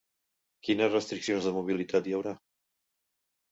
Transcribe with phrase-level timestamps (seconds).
[0.67, 2.35] Quines restriccions de mobilitat hi haurà?